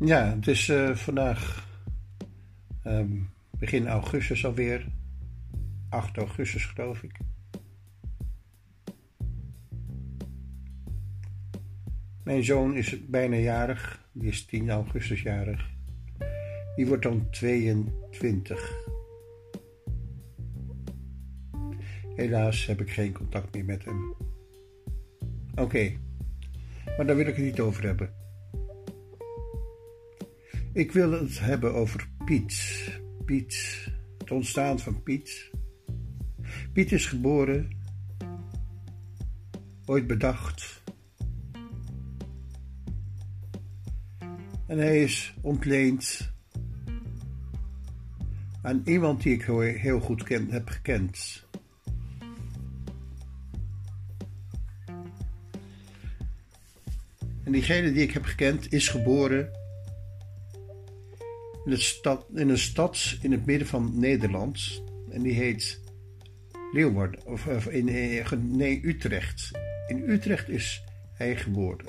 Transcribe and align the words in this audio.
Ja, 0.00 0.34
het 0.34 0.46
is 0.46 0.68
uh, 0.68 0.94
vandaag 0.94 1.66
um, 2.84 3.30
begin 3.58 3.86
augustus 3.88 4.46
alweer. 4.46 4.86
8 5.88 6.16
augustus 6.16 6.64
geloof 6.64 7.02
ik. 7.02 7.18
Mijn 12.22 12.44
zoon 12.44 12.76
is 12.76 13.06
bijna 13.06 13.36
jarig. 13.36 14.08
Die 14.12 14.28
is 14.28 14.44
10 14.44 14.70
augustus 14.70 15.22
jarig. 15.22 15.70
Die 16.76 16.86
wordt 16.86 17.02
dan 17.02 17.30
22. 17.30 18.86
Helaas 22.14 22.66
heb 22.66 22.80
ik 22.80 22.90
geen 22.90 23.12
contact 23.12 23.54
meer 23.54 23.64
met 23.64 23.84
hem. 23.84 24.14
Oké, 25.54 25.92
maar 26.96 27.06
daar 27.06 27.16
wil 27.16 27.26
ik 27.26 27.36
het 27.36 27.44
niet 27.44 27.60
over 27.60 27.84
hebben. 27.84 28.27
Ik 30.78 30.92
wil 30.92 31.12
het 31.12 31.40
hebben 31.40 31.74
over 31.74 32.08
Piet. 32.24 32.88
Piet, 33.24 33.86
het 34.18 34.30
ontstaan 34.30 34.78
van 34.78 35.02
Piet. 35.02 35.50
Piet 36.72 36.92
is 36.92 37.06
geboren, 37.06 37.70
ooit 39.84 40.06
bedacht. 40.06 40.82
En 44.66 44.78
hij 44.78 45.02
is 45.02 45.34
ontleend 45.40 46.32
aan 48.62 48.82
iemand 48.84 49.22
die 49.22 49.32
ik 49.32 49.42
heel 49.80 50.00
goed 50.00 50.22
ken, 50.22 50.50
heb 50.50 50.68
gekend. 50.68 51.46
En 57.44 57.52
diegene 57.52 57.92
die 57.92 58.02
ik 58.02 58.12
heb 58.12 58.24
gekend 58.24 58.72
is 58.72 58.88
geboren 58.88 59.66
in, 61.72 61.78
stad, 61.78 62.26
in 62.34 62.48
een 62.48 62.58
stad 62.58 63.16
in 63.20 63.32
het 63.32 63.46
midden 63.46 63.68
van 63.68 63.98
Nederland. 63.98 64.82
En 65.10 65.22
die 65.22 65.32
heet 65.32 65.80
Leeuwarden, 66.72 67.26
of, 67.26 67.46
of 67.46 67.66
in, 67.66 67.84
nee, 68.56 68.86
Utrecht. 68.86 69.50
In 69.86 70.10
Utrecht 70.10 70.48
is 70.48 70.82
hij 71.14 71.36
geboren. 71.36 71.86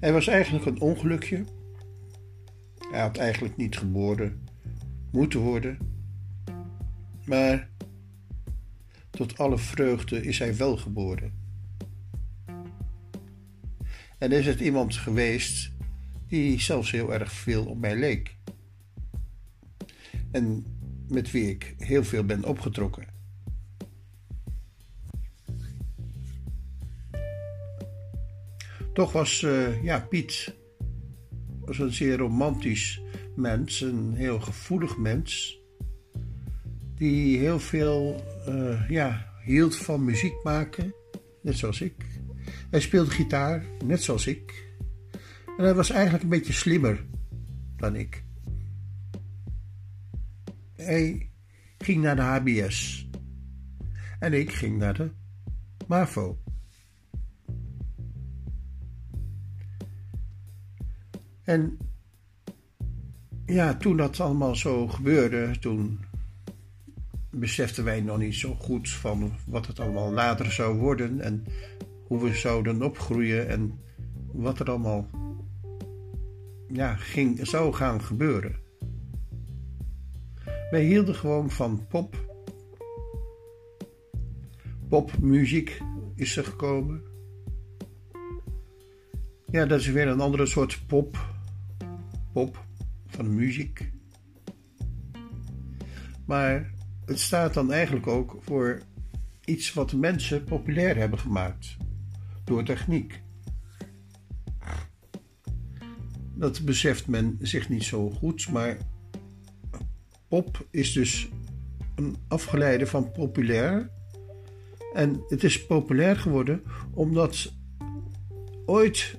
Hij 0.00 0.12
was 0.12 0.26
eigenlijk 0.26 0.66
een 0.66 0.80
ongelukje. 0.80 1.44
Hij 2.90 3.00
had 3.00 3.16
eigenlijk 3.16 3.56
niet 3.56 3.76
geboren 3.76 4.44
moeten 5.10 5.40
worden. 5.40 5.78
Maar 7.24 7.68
tot 9.10 9.38
alle 9.38 9.58
vreugde 9.58 10.22
is 10.22 10.38
hij 10.38 10.56
wel 10.56 10.76
geboren. 10.76 11.32
En 14.18 14.32
is 14.32 14.46
het 14.46 14.60
iemand 14.60 14.94
geweest 14.94 15.76
die 16.28 16.60
zelfs 16.60 16.90
heel 16.90 17.12
erg 17.12 17.32
veel 17.32 17.64
op 17.64 17.78
mij 17.78 17.96
leek. 17.96 18.36
En 20.30 20.66
met 21.08 21.30
wie 21.30 21.50
ik 21.50 21.74
heel 21.78 22.04
veel 22.04 22.24
ben 22.24 22.44
opgetrokken. 22.44 23.06
Toch 28.92 29.12
was 29.12 29.42
uh, 29.42 29.82
ja, 29.82 30.00
Piet 30.00 30.54
was 31.60 31.78
een 31.78 31.92
zeer 31.92 32.16
romantisch 32.16 33.00
mens, 33.36 33.80
een 33.80 34.14
heel 34.14 34.40
gevoelig 34.40 34.96
mens, 34.96 35.58
die 36.94 37.38
heel 37.38 37.60
veel 37.60 38.24
uh, 38.48 38.90
ja, 38.90 39.32
hield 39.44 39.76
van 39.76 40.04
muziek 40.04 40.42
maken, 40.42 40.94
net 41.42 41.56
zoals 41.56 41.80
ik. 41.80 41.94
Hij 42.70 42.80
speelde 42.80 43.10
gitaar, 43.10 43.64
net 43.84 44.02
zoals 44.02 44.26
ik. 44.26 44.67
En 45.58 45.64
hij 45.64 45.74
was 45.74 45.90
eigenlijk 45.90 46.22
een 46.22 46.28
beetje 46.28 46.52
slimmer 46.52 47.04
dan 47.76 47.96
ik. 47.96 48.24
Hij 50.76 51.30
ging 51.78 52.02
naar 52.02 52.16
de 52.16 52.22
HBS. 52.22 53.08
En 54.18 54.32
ik 54.32 54.52
ging 54.52 54.78
naar 54.78 54.94
de 54.94 55.10
MAVO. 55.86 56.38
En 61.42 61.78
ja, 63.46 63.76
toen 63.76 63.96
dat 63.96 64.20
allemaal 64.20 64.56
zo 64.56 64.88
gebeurde, 64.88 65.58
toen 65.58 66.00
beseften 67.30 67.84
wij 67.84 68.00
nog 68.00 68.18
niet 68.18 68.34
zo 68.34 68.54
goed 68.54 68.90
van 68.90 69.32
wat 69.46 69.66
het 69.66 69.80
allemaal 69.80 70.12
later 70.12 70.52
zou 70.52 70.78
worden 70.78 71.20
en 71.20 71.44
hoe 72.06 72.22
we 72.22 72.34
zouden 72.34 72.82
opgroeien 72.82 73.48
en 73.48 73.80
wat 74.32 74.60
er 74.60 74.70
allemaal 74.70 75.08
ja, 76.68 76.94
ging, 76.94 77.46
zou 77.46 77.72
gaan 77.72 78.02
gebeuren. 78.02 78.56
Wij 80.70 80.84
hielden 80.84 81.14
gewoon 81.14 81.50
van 81.50 81.86
pop. 81.86 82.26
Popmuziek 84.88 85.80
is 86.14 86.36
er 86.36 86.44
gekomen. 86.44 87.02
Ja, 89.50 89.66
dat 89.66 89.80
is 89.80 89.86
weer 89.86 90.08
een 90.08 90.20
andere 90.20 90.46
soort 90.46 90.82
pop. 90.86 91.26
Pop 92.32 92.64
van 93.06 93.34
muziek. 93.34 93.92
Maar 96.26 96.72
het 97.04 97.20
staat 97.20 97.54
dan 97.54 97.72
eigenlijk 97.72 98.06
ook 98.06 98.36
voor 98.40 98.80
iets 99.44 99.72
wat 99.72 99.92
mensen 99.92 100.44
populair 100.44 100.96
hebben 100.96 101.18
gemaakt 101.18 101.76
door 102.44 102.64
techniek. 102.64 103.22
Dat 106.38 106.64
beseft 106.64 107.06
men 107.06 107.38
zich 107.40 107.68
niet 107.68 107.84
zo 107.84 108.10
goed, 108.10 108.48
maar 108.50 108.76
pop 110.28 110.66
is 110.70 110.92
dus 110.92 111.28
een 111.94 112.16
afgeleide 112.28 112.86
van 112.86 113.12
populair. 113.12 113.90
En 114.92 115.24
het 115.28 115.44
is 115.44 115.66
populair 115.66 116.16
geworden 116.16 116.62
omdat 116.94 117.52
ooit 118.66 119.18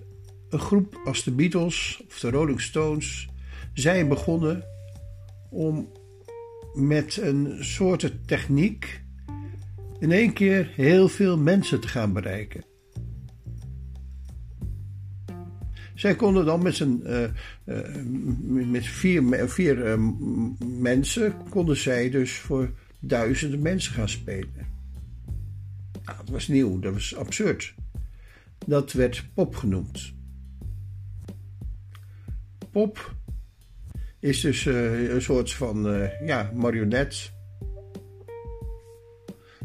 een 0.49 0.59
groep 0.59 1.01
als 1.05 1.23
de 1.23 1.31
Beatles 1.31 2.03
of 2.07 2.19
de 2.19 2.29
Rolling 2.29 2.61
Stones 2.61 3.29
zijn 3.73 4.07
begonnen 4.07 4.63
om 5.49 5.91
met 6.73 7.17
een 7.17 7.63
soort 7.63 8.27
techniek 8.27 9.03
in 9.99 10.11
één 10.11 10.33
keer 10.33 10.71
heel 10.75 11.07
veel 11.07 11.37
mensen 11.37 11.79
te 11.79 11.87
gaan 11.87 12.13
bereiken. 12.13 12.68
Zij 15.99 16.15
konden 16.15 16.45
dan 16.45 16.61
met, 16.61 16.75
zijn, 16.75 17.01
uh, 17.05 17.23
uh, 17.65 18.69
met 18.71 18.87
vier, 18.87 19.49
vier 19.49 19.77
uh, 19.77 20.09
mensen, 20.77 21.35
konden 21.49 21.77
zij 21.77 22.09
dus 22.09 22.33
voor 22.33 22.71
duizenden 22.99 23.61
mensen 23.61 23.93
gaan 23.93 24.09
spelen. 24.09 24.67
Nou, 26.03 26.17
dat 26.17 26.29
was 26.29 26.47
nieuw, 26.47 26.79
dat 26.79 26.93
was 26.93 27.15
absurd. 27.15 27.73
Dat 28.65 28.91
werd 28.91 29.25
pop 29.33 29.55
genoemd. 29.55 30.13
Pop 32.71 33.15
is 34.19 34.41
dus 34.41 34.65
een 34.65 35.21
soort 35.21 35.53
van 35.53 36.09
ja, 36.25 36.51
marionet. 36.55 37.31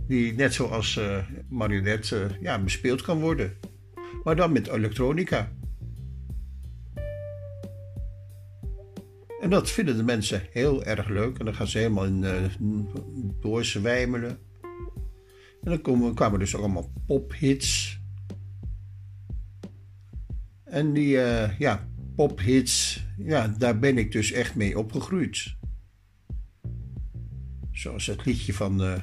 Die 0.06 0.34
net 0.34 0.54
zoals 0.54 1.00
marionet 1.48 2.14
ja, 2.40 2.62
bespeeld 2.62 3.02
kan 3.02 3.20
worden. 3.20 3.56
Maar 4.24 4.36
dan 4.36 4.52
met 4.52 4.68
elektronica. 4.68 5.52
En 9.44 9.50
dat 9.50 9.70
vinden 9.70 9.96
de 9.96 10.02
mensen 10.02 10.42
heel 10.50 10.84
erg 10.84 11.08
leuk. 11.08 11.38
En 11.38 11.44
dan 11.44 11.54
gaan 11.54 11.66
ze 11.66 11.78
helemaal 11.78 12.04
in 12.04 12.22
uh, 12.22 12.44
doorzwijmelen. 13.40 14.38
En 15.62 15.70
dan 15.70 15.80
komen, 15.80 16.14
kwamen 16.14 16.38
dus 16.38 16.54
ook 16.54 16.62
allemaal 16.62 16.92
pophits. 17.06 18.00
En 20.64 20.92
die 20.92 21.16
uh, 21.16 21.58
ja, 21.58 21.88
pophits, 22.16 23.04
ja, 23.18 23.48
daar 23.48 23.78
ben 23.78 23.98
ik 23.98 24.12
dus 24.12 24.32
echt 24.32 24.54
mee 24.54 24.78
opgegroeid. 24.78 25.56
Zoals 27.72 28.06
het 28.06 28.24
liedje 28.24 28.54
van 28.54 28.82
uh, 28.82 28.96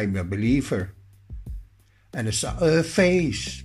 I'm 0.00 0.16
a 0.16 0.24
Believer. 0.24 0.94
And 2.10 2.26
I 2.26 2.32
saw 2.32 2.58
her 2.58 2.82
face. 2.82 3.64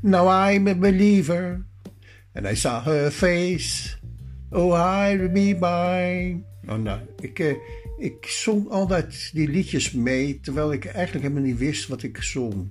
Now 0.00 0.50
I'm 0.50 0.66
a 0.66 0.74
believer. 0.74 1.66
And 2.32 2.46
I 2.46 2.54
saw 2.54 2.84
her 2.84 3.10
face. 3.10 3.96
Oh, 4.50 5.06
hide 5.08 5.28
me 5.28 5.56
by. 5.56 6.36
Oh, 6.70 6.78
nou, 6.78 7.00
ik, 7.20 7.38
uh, 7.38 7.56
ik 7.98 8.26
zong 8.26 8.68
altijd 8.68 9.30
die 9.32 9.48
liedjes 9.48 9.92
mee, 9.92 10.40
terwijl 10.40 10.72
ik 10.72 10.84
eigenlijk 10.84 11.24
helemaal 11.24 11.48
niet 11.48 11.58
wist 11.58 11.88
wat 11.88 12.02
ik 12.02 12.22
zong. 12.22 12.70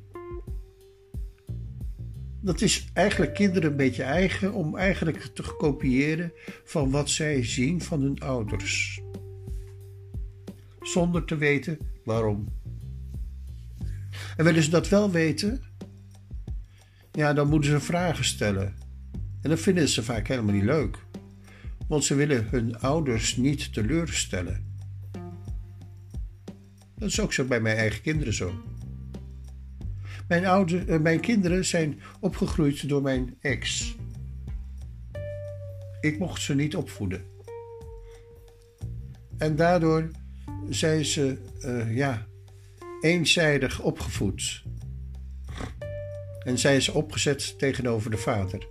Dat 2.42 2.62
is 2.62 2.90
eigenlijk 2.94 3.34
kinderen 3.34 3.70
een 3.70 3.78
beetje 3.78 4.04
eigen 4.04 4.54
om 4.54 4.78
eigenlijk 4.78 5.22
te 5.34 5.56
kopiëren 5.58 6.34
van 6.64 6.92
wat 6.92 7.10
zij 7.10 7.44
zien 7.44 7.82
van 7.82 8.02
hun 8.02 8.20
ouders. 8.20 9.02
Zonder 10.80 11.26
te 11.26 11.38
weten 11.38 11.78
waarom. 12.04 12.48
En 14.38 14.46
willen 14.46 14.64
ze 14.64 14.70
dat 14.70 14.90
wel 14.90 15.12
weten, 15.12 15.62
ja, 17.12 17.34
dan 17.34 17.50
moeten 17.50 17.70
ze 17.70 17.80
vragen 17.80 18.26
stellen. 18.26 18.76
En 19.42 19.50
dat 19.50 19.60
vinden 19.60 19.88
ze 19.88 20.04
vaak 20.04 20.28
helemaal 20.28 20.54
niet 20.54 20.64
leuk. 20.64 21.05
Want 21.88 22.04
ze 22.04 22.16
willen 22.16 22.48
hun 22.50 22.80
ouders 22.80 23.36
niet 23.36 23.74
teleurstellen. 23.74 24.74
Dat 26.98 27.10
is 27.10 27.20
ook 27.20 27.34
zo 27.34 27.46
bij 27.46 27.60
mijn 27.60 27.78
eigen 27.78 28.02
kinderen 28.02 28.34
zo. 28.34 28.54
Mijn, 30.28 30.46
oude, 30.46 30.86
eh, 30.86 31.00
mijn 31.00 31.20
kinderen 31.20 31.66
zijn 31.66 32.00
opgegroeid 32.20 32.90
door 32.90 33.02
mijn 33.02 33.36
ex. 33.42 33.96
Ik 36.02 36.20
mocht 36.20 36.42
ze 36.42 36.56
niet 36.56 36.76
opvoeden. 36.76 37.26
En 39.38 39.56
daardoor 39.56 40.12
zijn 40.70 41.06
ze 41.06 41.38
uh, 41.66 41.96
ja, 41.96 42.28
eenzijdig 43.02 43.82
opgevoed. 43.82 44.64
En 46.44 46.58
zijn 46.58 46.82
ze 46.82 46.94
opgezet 46.94 47.60
tegenover 47.60 48.12
de 48.12 48.18
vader. 48.18 48.68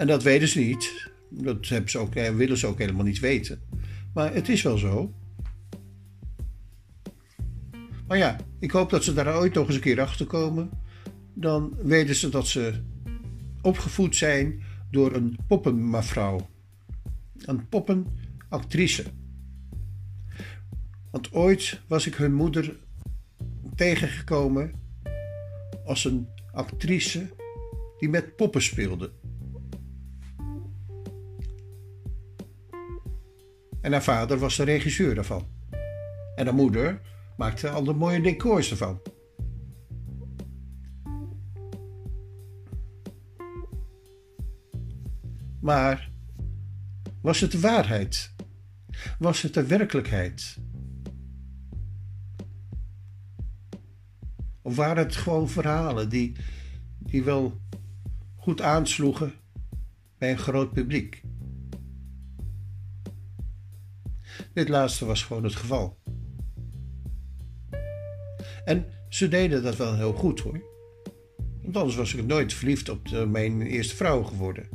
En 0.00 0.06
dat 0.06 0.22
weten 0.22 0.48
ze 0.48 0.58
niet. 0.58 1.10
Dat 1.28 1.68
hebben 1.68 1.90
ze 1.90 1.98
ook, 1.98 2.14
eh, 2.14 2.34
willen 2.34 2.58
ze 2.58 2.66
ook 2.66 2.78
helemaal 2.78 3.04
niet 3.04 3.18
weten. 3.18 3.60
Maar 4.14 4.34
het 4.34 4.48
is 4.48 4.62
wel 4.62 4.78
zo. 4.78 5.14
Maar 8.06 8.18
ja, 8.18 8.36
ik 8.58 8.70
hoop 8.70 8.90
dat 8.90 9.04
ze 9.04 9.12
daar 9.12 9.36
ooit 9.36 9.54
nog 9.54 9.66
eens 9.66 9.74
een 9.74 9.80
keer 9.80 10.00
achter 10.00 10.26
komen. 10.26 10.70
Dan 11.34 11.76
weten 11.82 12.14
ze 12.14 12.28
dat 12.28 12.46
ze 12.46 12.82
opgevoed 13.62 14.16
zijn 14.16 14.62
door 14.90 15.14
een 15.14 15.38
poppenmevrouw. 15.46 16.50
Een 17.38 17.68
poppenactrice. 17.68 19.04
Want 21.10 21.32
ooit 21.32 21.80
was 21.86 22.06
ik 22.06 22.14
hun 22.14 22.34
moeder 22.34 22.76
tegengekomen 23.74 24.72
als 25.84 26.04
een 26.04 26.28
actrice 26.52 27.30
die 27.98 28.08
met 28.08 28.36
poppen 28.36 28.62
speelde. 28.62 29.10
En 33.90 33.96
haar 33.96 34.04
vader 34.04 34.38
was 34.38 34.56
de 34.56 34.62
regisseur 34.62 35.14
daarvan. 35.14 35.48
En 36.34 36.46
haar 36.46 36.54
moeder 36.54 37.00
maakte 37.36 37.68
al 37.68 37.84
de 37.84 37.92
mooie 37.92 38.20
decors 38.20 38.70
ervan. 38.70 39.00
Maar 45.60 46.10
was 47.22 47.40
het 47.40 47.52
de 47.52 47.60
waarheid? 47.60 48.34
Was 49.18 49.42
het 49.42 49.54
de 49.54 49.66
werkelijkheid? 49.66 50.56
Of 54.62 54.76
waren 54.76 55.04
het 55.04 55.16
gewoon 55.16 55.48
verhalen 55.48 56.08
die, 56.08 56.36
die 56.98 57.22
wel 57.22 57.60
goed 58.36 58.60
aansloegen 58.60 59.32
bij 60.18 60.30
een 60.30 60.38
groot 60.38 60.72
publiek? 60.72 61.22
Dit 64.52 64.68
laatste 64.68 65.04
was 65.04 65.22
gewoon 65.22 65.44
het 65.44 65.56
geval. 65.56 65.98
En 68.64 68.86
ze 69.08 69.28
deden 69.28 69.62
dat 69.62 69.76
wel 69.76 69.96
heel 69.96 70.12
goed 70.12 70.40
hoor. 70.40 70.62
Want 71.62 71.76
anders 71.76 71.96
was 71.96 72.14
ik 72.14 72.26
nooit 72.26 72.52
verliefd 72.52 72.88
op 72.88 73.26
mijn 73.28 73.62
eerste 73.62 73.96
vrouw 73.96 74.22
geworden. 74.22 74.68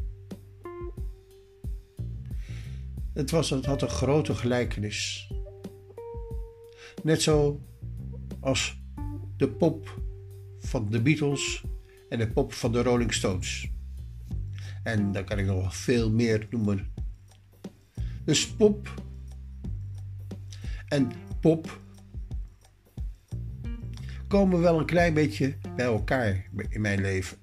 Het, 3.14 3.32
was, 3.32 3.50
het 3.50 3.66
had 3.66 3.82
een 3.82 3.90
grote 3.90 4.36
gelijkenis. 4.36 5.32
Net 7.04 7.22
zo 7.22 7.62
als 8.40 8.82
de 9.38 9.50
pop 9.50 10.00
van 10.60 10.90
de 10.90 11.02
Beatles 11.02 11.64
en 12.10 12.20
de 12.20 12.32
pop 12.32 12.54
van 12.54 12.72
de 12.72 12.84
Rolling 12.84 13.14
Stones. 13.14 13.72
En 14.84 15.12
daar 15.12 15.24
kan 15.24 15.40
ik 15.40 15.46
nog 15.46 15.76
veel 15.76 16.12
meer 16.12 16.48
noemen. 16.50 16.94
Dus 18.24 18.48
pop 18.48 19.04
en 20.88 21.12
pop 21.42 21.80
komen 24.28 24.62
wel 24.62 24.80
een 24.80 24.86
klein 24.86 25.14
beetje 25.14 25.58
bij 25.76 25.86
elkaar 25.86 26.46
in 26.70 26.82
mijn 26.82 27.02
leven. 27.02 27.38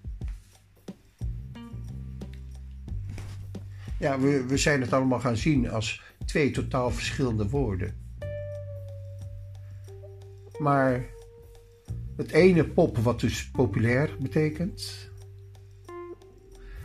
Ja, 3.99 4.19
we, 4.21 4.47
we 4.47 4.57
zijn 4.57 4.81
het 4.81 4.93
allemaal 4.93 5.21
gaan 5.21 5.37
zien 5.37 5.71
als 5.71 6.03
twee 6.25 6.51
totaal 6.51 6.91
verschillende 6.91 7.49
woorden. 7.49 7.95
Maar 10.59 11.05
het 12.17 12.31
ene 12.31 12.69
pop, 12.69 12.99
wat 12.99 13.21
dus 13.21 13.51
populair 13.51 14.17
betekent. 14.21 15.11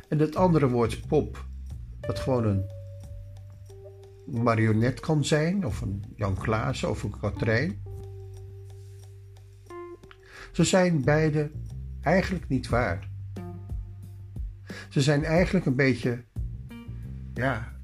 En 0.10 0.20
het 0.20 0.36
andere 0.36 0.70
woord 0.70 1.08
pop, 1.08 1.46
wat 2.02 2.20
gewoon 2.20 2.46
een 2.46 2.77
marionet 4.28 5.00
kan 5.00 5.26
zijn, 5.26 5.66
of 5.66 5.82
een 5.82 6.04
Jan 6.16 6.36
Klaas 6.36 6.84
of 6.84 7.04
een 7.04 7.20
Katrijn. 7.20 7.82
Ze 10.52 10.64
zijn 10.64 11.04
beide 11.04 11.52
eigenlijk 12.02 12.48
niet 12.48 12.70
waar. 12.70 13.10
Ze 14.90 15.02
zijn 15.02 15.24
eigenlijk 15.24 15.66
een 15.66 15.76
beetje, 15.76 16.24
ja, 17.34 17.76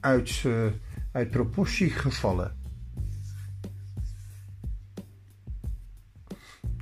uit, 0.00 0.42
uh, 0.46 0.66
uit 1.12 1.30
proportie 1.30 1.90
gevallen. 1.90 2.56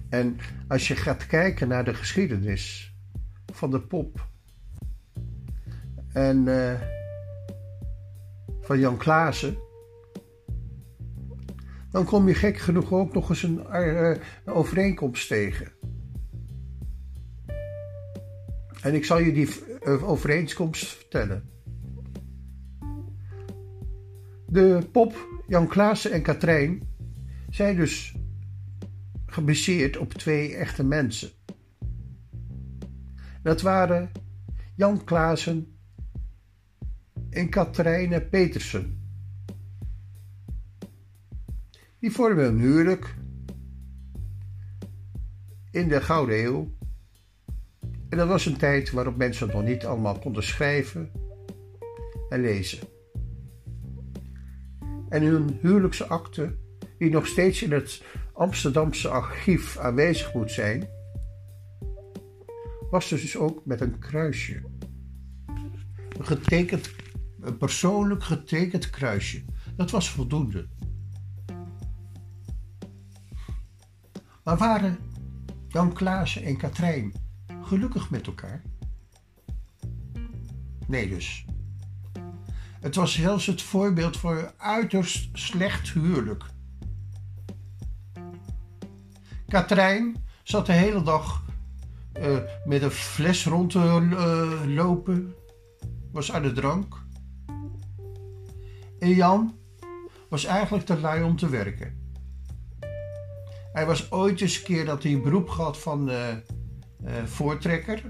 En 0.09 0.39
als 0.69 0.89
je 0.89 0.97
gaat 0.97 1.27
kijken 1.27 1.69
naar 1.69 1.85
de 1.85 1.95
geschiedenis 1.95 2.95
van 3.53 3.71
de 3.71 3.81
pop 3.81 4.29
en 6.13 6.47
uh, 6.47 6.96
van 8.67 8.79
Jan 8.79 8.97
Klaassen, 8.97 9.59
dan 11.91 12.05
kom 12.05 12.29
je 12.29 12.35
gek 12.35 12.59
genoeg 12.59 12.93
ook 12.93 13.15
nog 13.15 13.29
eens 13.29 13.43
een, 13.43 13.67
uh, 13.73 14.17
overeenkomst 14.45 15.29
tegen. 15.29 15.73
En 18.83 18.95
ik 18.95 19.05
zal 19.05 19.19
je 19.19 19.33
die 19.33 19.49
uh, 19.85 20.09
overeenkomst 20.09 20.87
vertellen. 20.87 21.51
De 24.47 24.89
pop 24.93 25.29
Jan 25.47 25.67
Klaassen 25.67 26.13
en 26.13 26.23
Katrijn 26.23 26.89
zijn 27.51 27.77
dus 27.77 28.17
gebaseerd 29.27 29.97
op 29.97 30.13
twee 30.13 30.55
echte 30.55 30.85
mensen. 30.85 31.31
Dat 33.43 33.63
waren 33.63 34.11
Jan 34.75 35.05
Klaassen 35.05 35.76
en 37.37 37.49
Katrijne 37.49 38.21
Petersen. 38.21 39.01
Die 41.99 42.11
vormden 42.13 42.47
een 42.47 42.59
huwelijk 42.59 43.15
in 45.71 45.89
de 45.89 46.01
Gouden 46.01 46.45
Eeuw. 46.45 46.75
En 48.09 48.19
dat 48.19 48.29
was 48.29 48.47
een 48.47 48.57
tijd 48.57 48.91
waarop 48.91 49.17
mensen 49.17 49.49
nog 49.49 49.63
niet 49.63 49.85
allemaal 49.85 50.19
konden 50.19 50.43
schrijven 50.43 51.11
en 52.29 52.41
lezen. 52.41 52.79
En 55.09 55.23
hun 55.23 55.59
huwelijksakte, 55.61 56.57
die 56.99 57.11
nog 57.11 57.27
steeds 57.27 57.63
in 57.63 57.73
het 57.73 58.03
Amsterdamse 58.33 59.09
archief 59.09 59.79
aanwezig 59.79 60.35
moet 60.35 60.51
zijn, 60.51 60.89
was 62.91 63.09
dus 63.09 63.37
ook 63.37 63.67
met 63.67 63.81
een 63.81 63.99
kruisje. 63.99 64.63
Een 66.19 66.27
getekend 66.27 66.91
een 67.47 67.57
persoonlijk 67.57 68.25
getekend 68.25 68.91
kruisje. 68.91 69.45
Dat 69.77 69.91
was 69.91 70.11
voldoende. 70.11 70.69
Maar 74.45 74.57
waren 74.57 74.99
Jan 75.69 75.93
Klaassen 75.93 76.43
en 76.43 76.57
Katrijn 76.57 77.13
gelukkig 77.63 78.11
met 78.11 78.27
elkaar? 78.27 78.63
Nee 80.87 81.09
dus. 81.09 81.45
Het 82.81 82.95
was 82.95 83.15
zelfs 83.15 83.47
het 83.47 83.63
voorbeeld 83.63 84.17
voor 84.17 84.39
een 84.39 84.51
uiterst 84.57 85.39
slecht 85.39 85.89
huwelijk. 85.89 86.45
Katrijn 89.49 90.25
zat 90.43 90.67
de 90.67 90.73
hele 90.73 91.03
dag 91.03 91.45
uh, 92.21 92.39
met 92.65 92.83
een 92.83 92.91
fles 92.91 93.47
rond 93.47 93.71
te 93.71 93.79
uh, 93.79 94.75
lopen, 94.75 95.35
was 96.13 96.33
aan 96.33 96.43
de 96.43 96.53
drank. 96.53 97.06
En 99.07 99.15
Jan 99.15 99.59
was 100.29 100.45
eigenlijk 100.45 100.87
te 100.87 101.01
lui 101.01 101.23
om 101.23 101.37
te 101.37 101.49
werken. 101.49 102.15
Hij 103.73 103.87
was 103.87 104.13
ooit 104.13 104.41
eens 104.41 104.59
een 104.59 104.65
keer 104.65 104.85
dat 104.85 105.03
hij 105.03 105.13
een 105.13 105.23
beroep 105.23 105.49
gehad 105.49 105.79
van 105.79 106.11
uh, 106.11 106.35
voortrekker. 107.25 108.03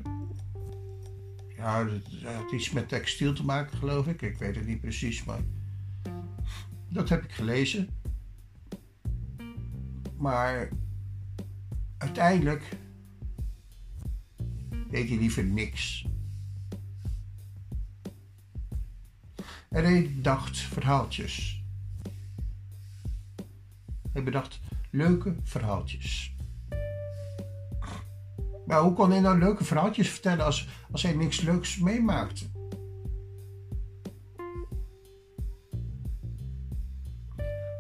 Ja, 1.57 1.85
dat 1.85 2.35
had 2.35 2.53
iets 2.53 2.71
met 2.71 2.89
textiel 2.89 3.33
te 3.33 3.45
maken, 3.45 3.79
geloof 3.79 4.07
ik. 4.07 4.23
Ik 4.23 4.39
weet 4.39 4.57
het 4.57 4.67
niet 4.67 4.81
precies, 4.81 5.25
maar 5.25 5.41
dat 6.89 7.09
heb 7.09 7.25
ik 7.25 7.33
gelezen. 7.33 7.89
Maar 10.17 10.69
uiteindelijk 11.99 12.63
deed 14.91 15.09
hij 15.09 15.19
liever 15.19 15.45
niks. 15.45 16.07
En 19.69 19.85
hij 19.85 20.11
bedacht 20.15 20.59
verhaaltjes. 20.59 21.65
Hij 24.13 24.23
bedacht 24.23 24.61
leuke 24.91 25.35
verhaaltjes. 25.43 26.35
Maar 28.67 28.81
hoe 28.81 28.93
kon 28.93 29.11
hij 29.11 29.21
nou 29.21 29.39
leuke 29.39 29.65
verhaaltjes 29.65 30.11
vertellen 30.11 30.45
als, 30.45 30.69
als 30.91 31.03
hij 31.03 31.13
niks 31.13 31.41
leuks 31.41 31.79
meemaakte? 31.79 32.45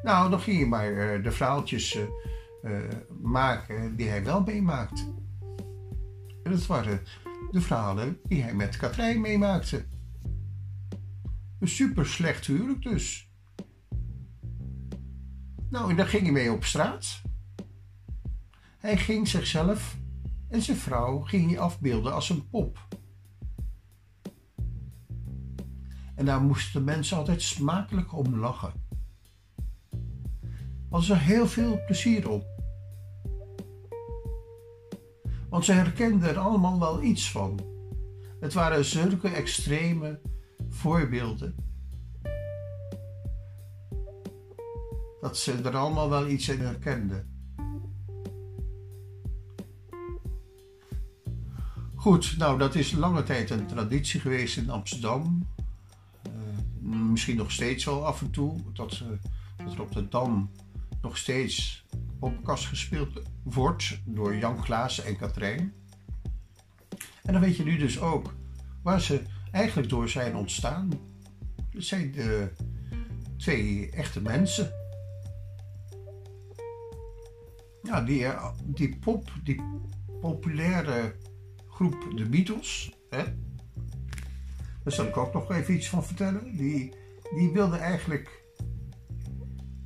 Nou, 0.02 0.30
dan 0.30 0.40
ging 0.40 0.58
je 0.58 0.66
maar 0.66 0.92
eh, 0.92 1.22
de 1.22 1.32
verhaaltjes 1.32 1.96
uh, 1.96 2.02
uh, 2.62 2.78
maken 3.22 3.96
die 3.96 4.08
hij 4.08 4.24
wel 4.24 4.40
meemaakte. 4.40 5.02
En 6.42 6.50
dat 6.50 6.66
waren 6.66 7.00
de 7.50 7.60
verhalen 7.60 8.20
die 8.22 8.42
hij 8.42 8.54
met 8.54 8.76
Katrijn 8.76 9.20
meemaakte. 9.20 9.84
Een 11.58 11.68
super 11.68 12.06
slecht 12.06 12.46
huwelijk 12.46 12.82
dus. 12.82 13.30
Nou, 15.70 15.90
en 15.90 15.96
daar 15.96 16.06
ging 16.06 16.22
hij 16.22 16.32
mee 16.32 16.52
op 16.52 16.64
straat. 16.64 17.22
Hij 18.78 18.96
ging 18.96 19.28
zichzelf 19.28 19.96
en 20.48 20.62
zijn 20.62 20.76
vrouw 20.76 21.20
ging 21.20 21.50
hij 21.50 21.58
afbeelden 21.58 22.14
als 22.14 22.30
een 22.30 22.48
pop. 22.48 22.88
En 26.14 26.24
daar 26.24 26.40
moesten 26.40 26.84
mensen 26.84 27.16
altijd 27.16 27.42
smakelijk 27.42 28.12
om 28.12 28.38
lachen. 28.38 28.72
Was 30.88 31.08
er 31.08 31.18
heel 31.18 31.46
veel 31.46 31.84
plezier 31.86 32.28
op. 32.30 32.44
Want 35.48 35.64
ze 35.64 35.72
herkenden 35.72 36.28
er 36.28 36.38
allemaal 36.38 36.78
wel 36.78 37.02
iets 37.02 37.30
van. 37.30 37.60
Het 38.40 38.52
waren 38.52 38.84
zulke 38.84 39.28
extreme 39.28 40.20
voorbeelden. 40.76 41.54
Dat 45.20 45.38
ze 45.38 45.52
er 45.52 45.76
allemaal 45.76 46.10
wel 46.10 46.28
iets 46.28 46.48
in 46.48 46.60
herkenden. 46.60 47.34
Goed, 51.94 52.34
nou 52.38 52.58
dat 52.58 52.74
is 52.74 52.92
lange 52.92 53.22
tijd 53.22 53.50
een 53.50 53.66
traditie 53.66 54.20
geweest 54.20 54.56
in 54.56 54.70
Amsterdam. 54.70 55.48
Uh, 56.26 56.98
misschien 57.10 57.36
nog 57.36 57.52
steeds 57.52 57.84
wel 57.84 58.06
af 58.06 58.20
en 58.20 58.30
toe. 58.30 58.60
Dat, 58.72 59.02
uh, 59.02 59.08
dat 59.64 59.74
er 59.74 59.80
op 59.80 59.92
de 59.92 60.08
Dam 60.08 60.50
nog 61.02 61.16
steeds 61.16 61.84
poppenkast 62.18 62.66
gespeeld 62.66 63.22
wordt 63.42 64.00
door 64.04 64.36
Jan 64.36 64.62
Klaassen 64.62 65.04
en 65.04 65.16
Katrijn. 65.16 65.72
En 67.22 67.32
dan 67.32 67.40
weet 67.40 67.56
je 67.56 67.64
nu 67.64 67.76
dus 67.76 68.00
ook 68.00 68.34
waar 68.82 69.00
ze 69.00 69.22
eigenlijk 69.56 69.88
door 69.88 70.08
zijn 70.08 70.36
ontstaan. 70.36 70.90
Het 71.70 71.84
zijn 71.84 72.12
de 72.12 72.52
twee 73.36 73.90
echte 73.90 74.20
mensen. 74.22 74.70
Ja, 77.82 78.00
die, 78.00 78.26
die 78.64 78.98
pop, 78.98 79.32
die 79.42 79.62
populaire 80.20 81.14
groep 81.68 82.12
de 82.16 82.28
Beatles. 82.28 82.96
Hè? 83.10 83.24
Daar 84.82 84.92
zal 84.92 85.06
ik 85.06 85.16
ook 85.16 85.32
nog 85.32 85.50
even 85.50 85.74
iets 85.74 85.88
van 85.88 86.04
vertellen. 86.04 86.56
Die, 86.56 86.94
die 87.34 87.50
wilde 87.50 87.76
eigenlijk 87.76 88.44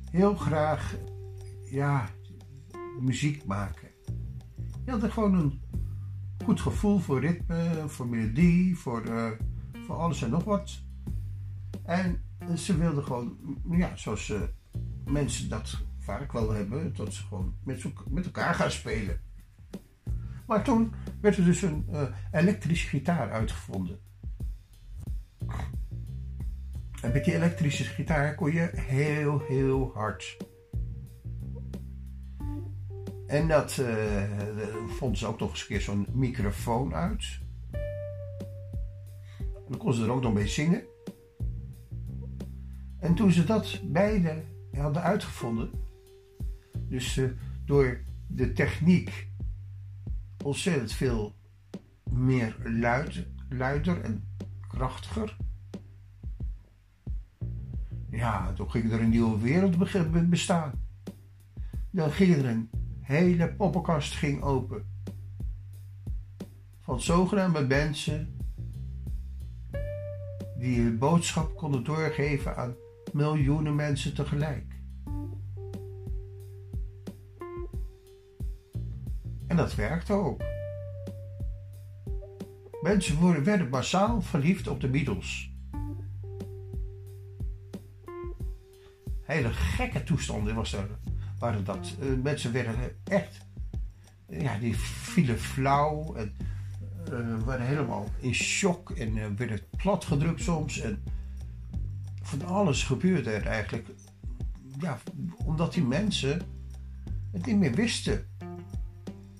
heel 0.09 0.35
graag 0.35 0.95
ja, 1.65 2.09
muziek 2.99 3.45
maken. 3.45 3.89
Die 4.55 4.91
hadden 4.91 5.11
gewoon 5.11 5.33
een 5.33 5.61
goed 6.45 6.61
gevoel 6.61 6.99
voor 6.99 7.19
ritme, 7.19 7.83
voor 7.87 8.07
melodie, 8.07 8.77
voor, 8.77 9.07
uh, 9.09 9.31
voor 9.85 9.95
alles 9.95 10.21
en 10.21 10.29
nog 10.29 10.43
wat. 10.43 10.81
En 11.83 12.21
ze 12.57 12.77
wilden 12.77 13.03
gewoon, 13.03 13.37
ja, 13.69 13.95
zoals 13.95 14.29
uh, 14.29 14.41
mensen 15.05 15.49
dat 15.49 15.83
vaak 15.99 16.31
wel 16.31 16.51
hebben, 16.51 16.95
dat 16.95 17.13
ze 17.13 17.23
gewoon 17.23 17.55
met, 17.63 17.83
met 18.09 18.25
elkaar 18.25 18.53
gaan 18.53 18.71
spelen. 18.71 19.21
Maar 20.47 20.63
toen 20.63 20.93
werd 21.21 21.37
er 21.37 21.45
dus 21.45 21.61
een 21.61 21.85
uh, 21.91 22.03
elektrische 22.31 22.87
gitaar 22.87 23.31
uitgevonden. 23.31 23.99
En 27.01 27.11
met 27.13 27.25
die 27.25 27.35
elektrische 27.35 27.83
gitaar 27.83 28.35
kon 28.35 28.51
je 28.51 28.71
heel, 28.73 29.39
heel 29.47 29.91
hard. 29.93 30.37
En 33.27 33.47
dat 33.47 33.77
uh, 33.77 34.23
vonden 34.87 35.17
ze 35.17 35.27
ook 35.27 35.39
nog 35.39 35.49
eens 35.49 35.61
een 35.61 35.67
keer 35.67 35.81
zo'n 35.81 36.07
microfoon 36.11 36.93
uit. 36.93 37.39
Dan 39.71 39.79
kon 39.79 39.93
ze 39.93 40.03
er 40.03 40.11
ook 40.11 40.21
nog 40.21 40.33
mee 40.33 40.47
zingen. 40.47 40.83
En 42.99 43.15
toen 43.15 43.31
ze 43.31 43.43
dat 43.43 43.81
beide 43.83 44.43
hadden 44.71 45.01
uitgevonden, 45.01 45.69
dus 46.87 47.17
uh, 47.17 47.31
door 47.65 48.01
de 48.27 48.53
techniek 48.53 49.27
ontzettend 50.43 50.91
veel 50.91 51.35
meer 52.09 52.55
luid, 52.63 53.27
luider 53.49 54.01
en 54.01 54.23
krachtiger. 54.67 55.37
Ja, 58.09 58.53
toen 58.53 58.71
ging 58.71 58.91
er 58.91 59.01
een 59.01 59.09
nieuwe 59.09 59.39
wereld 59.39 60.29
bestaan. 60.29 60.71
Dan 61.91 62.11
ging 62.11 62.35
er 62.35 62.45
een 62.45 62.69
hele 62.99 63.53
poppenkast 63.53 64.13
ging 64.13 64.41
open. 64.41 64.85
Van 66.79 67.01
zogenaamde 67.01 67.67
mensen 67.67 68.39
die 70.61 70.81
hun 70.81 70.97
boodschap 70.97 71.55
konden 71.55 71.83
doorgeven 71.83 72.55
aan 72.55 72.75
miljoenen 73.13 73.75
mensen 73.75 74.13
tegelijk. 74.13 74.79
En 79.47 79.57
dat 79.57 79.75
werkte 79.75 80.13
ook. 80.13 80.41
Mensen 82.81 83.43
werden 83.43 83.69
massaal 83.69 84.21
verliefd 84.21 84.67
op 84.67 84.81
de 84.81 84.89
Beatles. 84.89 85.53
Hele 89.21 89.53
gekke 89.53 90.03
toestanden 90.03 90.55
was 90.55 90.73
er, 90.73 90.87
waren 91.39 91.63
dat. 91.63 91.95
Uh, 92.01 92.23
mensen 92.23 92.51
werden 92.51 92.75
echt, 93.03 93.47
ja, 94.27 94.57
die 94.57 94.77
vielen 94.77 95.39
flauw 95.39 96.15
en 96.15 96.35
uh, 97.11 97.43
waren 97.43 97.65
helemaal 97.65 98.09
in 98.19 98.33
shock 98.33 98.89
en 98.89 99.15
uh, 99.15 99.25
werden 99.37 99.59
platgedrukt 99.77 100.41
soms. 100.41 100.79
En 100.79 101.03
van 102.21 102.45
alles 102.45 102.83
gebeurde 102.83 103.31
er 103.31 103.45
eigenlijk. 103.45 103.87
Ja, 104.79 104.99
omdat 105.45 105.73
die 105.73 105.83
mensen 105.83 106.41
het 107.31 107.45
niet 107.45 107.57
meer 107.57 107.73
wisten. 107.73 108.25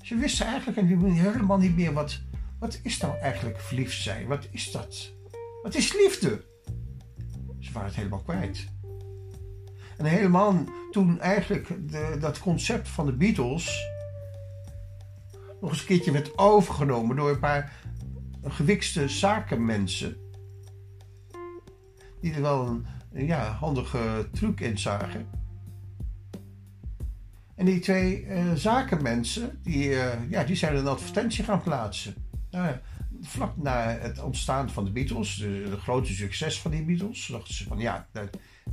Ze 0.02 0.16
wisten 0.16 0.46
eigenlijk 0.46 0.78
helemaal 0.88 1.58
niet 1.58 1.76
meer 1.76 1.94
wat, 1.94 2.22
wat 2.60 2.80
is 2.84 2.98
nou 2.98 3.18
eigenlijk 3.18 3.60
verliefd 3.60 4.02
zijn? 4.02 4.28
Wat 4.28 4.48
is 4.52 4.72
dat? 4.72 5.14
Wat 5.64 5.76
is 5.76 5.94
liefde? 5.94 6.46
Ze 7.60 7.72
waren 7.72 7.88
het 7.88 7.98
helemaal 7.98 8.22
kwijt. 8.22 8.68
En 9.98 10.06
helemaal 10.06 10.64
toen 10.92 11.20
eigenlijk 11.20 11.92
de, 11.92 12.18
dat 12.20 12.40
concept 12.40 12.88
van 12.88 13.06
de 13.06 13.14
Beatles 13.14 13.91
nog 15.62 15.70
eens 15.70 15.80
een 15.80 15.86
keertje 15.86 16.12
werd 16.12 16.38
overgenomen 16.38 17.16
door 17.16 17.30
een 17.30 17.40
paar 17.40 17.74
gewikste 18.44 19.08
zakenmensen. 19.08 20.16
Die 22.22 22.34
er 22.34 22.42
wel 22.42 22.68
een, 22.68 22.86
ja, 23.28 23.52
handige 23.52 24.30
truc 24.32 24.60
in 24.60 24.78
zagen. 24.78 25.28
En 27.56 27.66
die 27.66 27.80
twee 27.80 28.26
uh, 28.26 28.54
zakenmensen, 28.54 29.60
die, 29.64 29.90
uh, 29.90 30.30
ja, 30.30 30.44
die 30.44 30.56
zijn 30.56 30.76
een 30.76 30.88
advertentie 30.88 31.44
gaan 31.44 31.62
plaatsen. 31.62 32.14
Nou, 32.52 32.76
vlak 33.22 33.58
na 33.58 33.98
het 34.00 34.24
ontstaan 34.24 34.70
van 34.70 34.86
de 34.86 34.92
Beatles, 34.92 35.36
de, 35.36 35.78
grote 35.78 36.14
succes 36.14 36.62
van 36.62 36.72
die 36.72 36.86
Beatles, 36.86 37.28
dachten 37.28 37.54
ze 37.54 37.64
van 37.68 37.80
ja, 37.80 38.08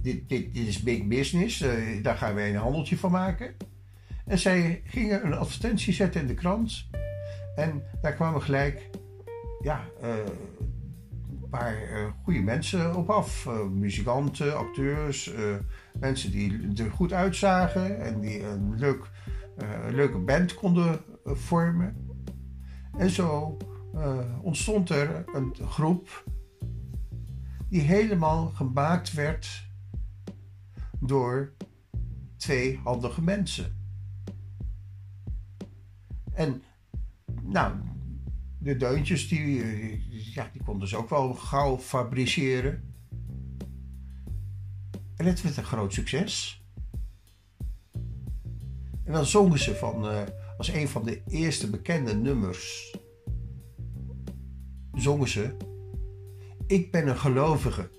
dit, 0.01 0.29
dit, 0.29 0.55
dit 0.55 0.67
is 0.67 0.83
big 0.83 1.07
business, 1.07 1.63
uh, 1.63 2.03
daar 2.03 2.17
gaan 2.17 2.35
wij 2.35 2.51
een 2.51 2.57
handeltje 2.57 2.99
van 2.99 3.11
maken. 3.11 3.55
En 4.29 4.39
zij 4.39 4.83
gingen 4.85 5.27
een 5.27 5.35
advertentie 5.35 5.93
zetten 5.93 6.21
in 6.21 6.27
de 6.27 6.35
krant. 6.35 6.87
En 7.57 7.83
daar 8.01 8.15
kwamen 8.15 8.43
gelijk 8.43 8.91
ja, 9.63 9.85
een 10.01 11.49
paar 11.51 11.77
goede 12.23 12.41
mensen 12.41 12.97
op 12.97 13.11
af. 13.11 13.49
muzikanten, 13.71 14.57
acteurs, 14.57 15.33
mensen 16.01 16.31
die 16.31 16.73
er 16.77 16.91
goed 16.91 17.13
uitzagen 17.13 18.01
en 18.01 18.21
die 18.21 18.45
een, 18.45 18.79
leuk, 18.79 19.11
uh, 19.63 19.93
leuke 19.95 20.19
band 20.19 20.55
konden 20.55 21.01
uh, 21.27 21.33
vormen. 21.35 21.97
En 22.99 23.11
zo 23.11 23.57
uh, 23.95 24.19
ontstond 24.43 24.91
er 24.91 25.25
een 25.35 25.55
groep 25.69 26.25
die 27.69 27.81
helemaal 27.81 28.47
gemaakt 28.47 29.13
werd 29.13 29.67
door 31.01 31.53
twee 32.37 32.81
handige 32.85 33.23
mensen. 33.23 33.78
En 36.39 36.63
nou, 37.43 37.75
de 38.59 38.77
deuntjes, 38.77 39.29
die, 39.29 39.63
ja, 40.35 40.51
die 40.53 40.63
konden 40.63 40.89
ze 40.89 40.97
ook 40.97 41.11
wel 41.11 41.35
gauw 41.35 41.79
fabriceren. 41.79 42.95
En 45.17 45.27
het 45.27 45.43
werd 45.43 45.57
een 45.57 45.65
groot 45.65 45.93
succes. 45.93 46.63
En 49.05 49.13
dan 49.13 49.27
zongen 49.27 49.59
ze 49.59 49.75
van, 49.75 50.05
uh, 50.05 50.23
als 50.59 50.69
een 50.69 50.89
van 50.89 51.05
de 51.05 51.23
eerste 51.27 51.71
bekende 51.71 52.15
nummers, 52.15 52.97
zongen 54.93 55.29
ze, 55.29 55.57
ik 56.67 56.91
ben 56.91 57.09
een 57.09 57.19
gelovige. 57.19 57.91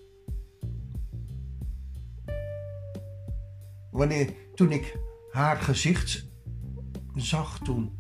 Wanneer, 3.92 4.34
toen 4.56 4.72
ik 4.72 5.00
haar 5.32 5.58
gezicht 5.58 6.28
zag, 7.16 7.60
toen 7.60 7.99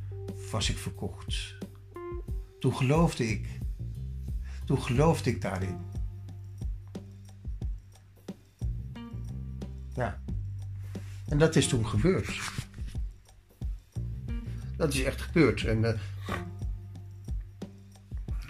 was 0.50 0.70
ik 0.70 0.78
verkocht. 0.78 1.56
Toen 2.60 2.76
geloofde 2.76 3.28
ik. 3.28 3.48
Toen 4.66 4.82
geloofde 4.82 5.30
ik 5.30 5.42
daarin. 5.42 5.78
Ja. 9.94 10.22
En 11.28 11.38
dat 11.38 11.56
is 11.56 11.68
toen 11.68 11.88
gebeurd. 11.88 12.40
Dat 14.78 14.94
is 14.94 15.04
echt 15.04 15.22
gebeurd. 15.22 15.64
En 15.64 15.84
uh, 15.84 16.00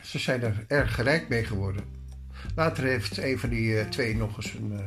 ze 0.02 0.20
zijn 0.20 0.42
er 0.42 0.66
erg 0.68 1.02
rijk 1.02 1.30
mee 1.30 1.46
geworden. 1.46 1.84
Later 2.56 2.84
heeft 2.84 3.18
een 3.18 3.40
van 3.40 3.50
die 3.50 3.70
uh, 3.70 3.90
twee 3.90 4.16
nog 4.16 4.36
eens 4.38 4.54
een, 4.54 4.72
uh, 4.72 4.80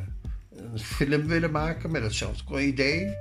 een, 0.72 0.78
film 0.78 1.26
willen 1.26 1.50
maken 1.50 1.90
met 1.90 2.02
hetzelfde 2.02 2.66
idee. 2.66 3.16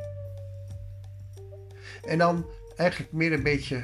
En 2.04 2.18
dan 2.18 2.46
eigenlijk 2.76 3.12
meer 3.12 3.34
een 3.34 3.44
beetje 3.44 3.84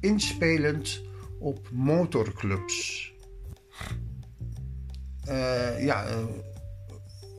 inspelend 0.00 1.02
op 1.38 1.68
motorclubs. 1.72 3.12
ja, 5.78 6.06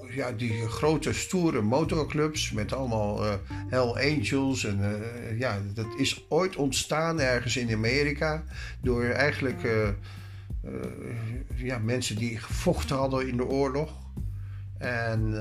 ja, 0.09 0.31
die 0.31 0.67
grote 0.67 1.13
stoere 1.13 1.61
motorclubs 1.61 2.51
met 2.51 2.73
allemaal 2.73 3.23
Hell 3.69 4.15
Angels. 4.15 4.65
En 4.65 5.03
ja, 5.37 5.61
dat 5.73 5.87
is 5.97 6.25
ooit 6.29 6.55
ontstaan 6.55 7.19
ergens 7.19 7.57
in 7.57 7.73
Amerika 7.73 8.43
door 8.81 9.03
eigenlijk 9.03 9.91
ja, 11.55 11.77
mensen 11.77 12.15
die 12.15 12.37
gevochten 12.37 12.95
hadden 12.95 13.27
in 13.27 13.37
de 13.37 13.45
oorlog. 13.45 14.00
En 14.81 15.33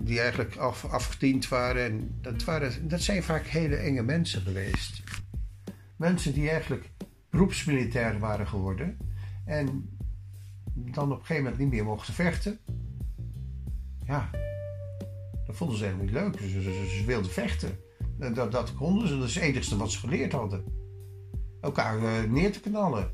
die 0.00 0.20
eigenlijk 0.20 0.56
af, 0.56 0.84
afgediend 0.84 1.48
waren. 1.48 1.84
En 1.84 2.18
dat, 2.20 2.44
waren. 2.44 2.88
dat 2.88 3.00
zijn 3.00 3.22
vaak 3.22 3.46
hele 3.46 3.76
enge 3.76 4.02
mensen 4.02 4.42
geweest. 4.42 5.02
Mensen 5.96 6.32
die 6.32 6.50
eigenlijk 6.50 6.90
beroepsmilitair 7.30 8.18
waren 8.18 8.48
geworden. 8.48 8.98
En 9.44 9.98
dan 10.74 11.12
op 11.12 11.18
een 11.18 11.26
gegeven 11.26 11.42
moment 11.42 11.60
niet 11.60 11.70
meer 11.70 11.84
mochten 11.84 12.14
vechten 12.14 12.60
ja, 14.08 14.30
dat 15.46 15.56
vonden 15.56 15.76
ze 15.76 15.84
helemaal 15.84 16.04
niet 16.04 16.14
leuk. 16.14 16.38
Ze, 16.38 17.02
wilden 17.06 17.30
vechten. 17.30 17.78
Dat, 18.34 18.52
dat 18.52 18.74
konden 18.74 19.08
ze. 19.08 19.18
Dat 19.18 19.28
is 19.28 19.34
het 19.34 19.44
enige 19.44 19.76
wat 19.76 19.90
ze 19.90 19.98
geleerd 19.98 20.32
hadden. 20.32 20.64
Elkaar 21.60 21.98
uh, 21.98 22.30
neer 22.30 22.52
te 22.52 22.60
knallen. 22.60 23.10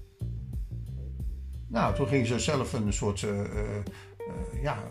Nou, 1.69 1.95
toen 1.95 2.07
gingen 2.07 2.27
ze 2.27 2.39
zelf 2.39 2.73
een 2.73 2.93
soort 2.93 3.23
uh, 3.23 3.41
ja, 4.63 4.85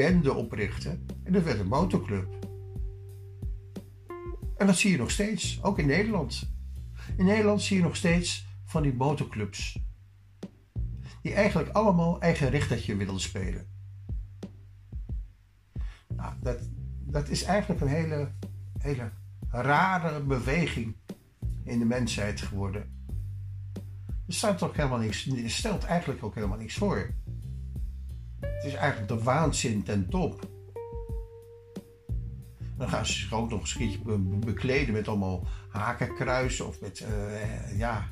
bende 0.00 0.34
oprichten. 0.34 1.06
En 1.22 1.32
dat 1.32 1.42
werd 1.42 1.58
een 1.58 1.68
motorclub. 1.68 2.46
En 4.56 4.66
dat 4.66 4.76
zie 4.76 4.90
je 4.90 4.96
nog 4.96 5.10
steeds, 5.10 5.62
ook 5.62 5.78
in 5.78 5.86
Nederland. 5.86 6.52
In 7.16 7.24
Nederland 7.24 7.62
zie 7.62 7.76
je 7.76 7.82
nog 7.82 7.96
steeds 7.96 8.46
van 8.64 8.82
die 8.82 8.94
motorclubs. 8.94 9.78
Die 11.22 11.34
eigenlijk 11.34 11.68
allemaal 11.68 12.20
eigen 12.20 12.50
richtertje 12.50 12.96
willen 12.96 13.20
spelen. 13.20 13.66
Nou, 16.16 16.34
dat, 16.40 16.68
dat 17.00 17.28
is 17.28 17.42
eigenlijk 17.42 17.80
een 17.80 17.88
hele, 17.88 18.32
hele 18.78 19.10
rare 19.50 20.22
beweging 20.22 20.96
in 21.64 21.78
de 21.78 21.84
mensheid 21.84 22.40
geworden. 22.40 23.04
Er 24.26 24.34
staat 24.34 24.62
ook 24.62 24.76
helemaal 24.76 24.98
niks, 24.98 25.28
stelt 25.44 25.84
eigenlijk 25.84 26.22
ook 26.22 26.34
helemaal 26.34 26.58
niks 26.58 26.74
voor. 26.74 27.14
Het 28.60 28.68
is 28.68 28.74
eigenlijk 28.74 29.08
de 29.08 29.22
waanzin 29.22 29.82
ten 29.82 30.08
top. 30.08 30.48
Dan 32.76 32.88
gaan 32.88 33.06
ze 33.06 33.12
zich 33.12 33.32
ook 33.32 33.50
nog 33.50 33.60
een 33.60 33.78
keertje 33.78 34.14
bekleden 34.38 34.94
met 34.94 35.08
allemaal 35.08 35.46
hakenkruisen 35.68 36.66
of 36.66 36.80
met, 36.80 37.00
uh, 37.00 37.78
ja, 37.78 38.08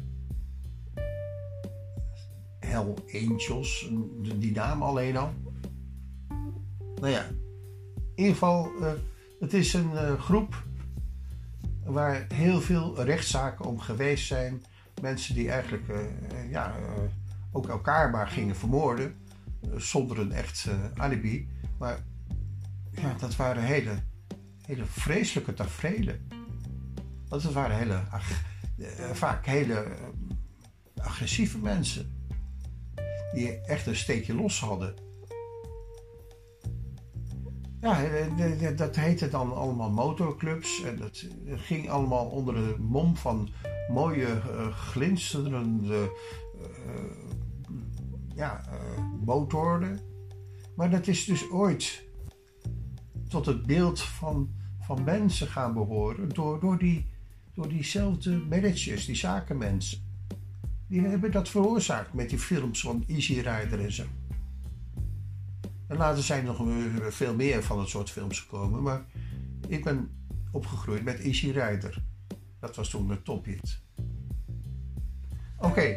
Hell 2.58 2.94
Angels, 3.12 3.90
die 4.34 4.52
naam 4.52 4.82
alleen 4.82 5.16
al. 5.16 5.32
Nou 6.94 7.08
ja, 7.08 7.24
in 7.24 8.08
ieder 8.14 8.32
geval, 8.32 8.70
uh, 8.80 8.92
het 9.40 9.54
is 9.54 9.74
een 9.74 9.90
uh, 9.92 10.20
groep 10.20 10.62
waar 11.84 12.26
heel 12.34 12.61
veel 12.61 13.02
rechtszaken 13.02 13.64
om 13.64 13.78
geweest 13.78 14.26
zijn. 14.26 14.64
Mensen 15.00 15.34
die 15.34 15.50
eigenlijk 15.50 15.84
ja, 16.50 16.74
ook 17.52 17.68
elkaar 17.68 18.11
maar 18.11 18.28
gingen 18.28 18.56
vermoorden. 18.56 19.26
Zonder 19.76 20.18
een 20.18 20.32
echt 20.32 20.68
alibi. 20.96 21.48
Maar 21.78 22.04
ja, 22.90 23.14
dat 23.18 23.36
waren 23.36 23.62
hele, 23.62 24.02
hele 24.66 24.84
vreselijke 24.84 25.54
tafereelen. 25.54 26.28
Dat 27.28 27.42
waren 27.42 27.76
hele, 27.76 28.02
vaak 29.12 29.46
hele 29.46 29.86
agressieve 30.96 31.58
mensen. 31.58 32.16
Die 33.32 33.60
echt 33.60 33.86
een 33.86 33.96
steekje 33.96 34.34
los 34.34 34.60
hadden. 34.60 34.94
Ja, 37.80 38.04
eh, 38.04 38.66
eh, 38.68 38.76
dat 38.76 38.96
heette 38.96 39.28
dan 39.28 39.56
allemaal 39.56 39.90
motorclubs. 39.90 40.82
En 40.82 40.96
dat 40.96 41.26
ging 41.46 41.90
allemaal 41.90 42.26
onder 42.26 42.54
de 42.54 42.76
mom 42.78 43.16
van 43.16 43.48
mooie, 43.88 44.40
glinsterende 44.70 46.10
ja, 48.38 48.64
motoren. 49.24 50.01
Maar 50.77 50.90
dat 50.90 51.07
is 51.07 51.24
dus 51.24 51.51
ooit 51.51 52.05
tot 53.29 53.46
het 53.46 53.66
beeld 53.66 54.01
van, 54.01 54.55
van 54.81 55.05
mensen 55.05 55.46
gaan 55.46 55.72
behoren 55.72 56.29
door, 56.29 56.61
door, 56.61 56.79
die, 56.79 57.07
door 57.55 57.68
diezelfde 57.68 58.37
managers, 58.37 59.07
die 59.07 59.14
zakenmensen. 59.14 59.98
Die 60.87 61.01
hebben 61.01 61.31
dat 61.31 61.48
veroorzaakt 61.48 62.12
met 62.12 62.29
die 62.29 62.38
films 62.38 62.81
van 62.81 63.05
Easy 63.07 63.35
Rider 63.35 63.81
en 63.81 63.92
zo. 63.92 64.05
En 65.87 65.96
later 65.96 66.22
zijn 66.22 66.46
er 66.46 66.64
nog 66.64 67.14
veel 67.14 67.35
meer 67.35 67.62
van 67.62 67.79
het 67.79 67.88
soort 67.88 68.11
films 68.11 68.40
gekomen. 68.40 68.83
Maar 68.83 69.05
ik 69.68 69.85
ben 69.85 70.11
opgegroeid 70.53 71.05
met 71.05 71.20
Easy 71.20 71.46
Rider. 71.51 72.03
Dat 72.61 72.77
was 72.77 72.90
toen 72.90 73.11
een 73.11 73.22
tophit. 73.22 73.81
Oké, 75.57 75.96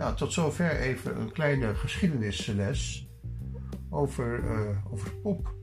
nou 0.00 0.16
tot 0.16 0.32
zover 0.32 0.76
even 0.76 1.20
een 1.20 1.32
kleine 1.32 1.74
geschiedenisles 1.74 3.08
over, 3.90 4.44
uh, 4.44 4.92
over 4.92 5.10
pop. 5.22 5.59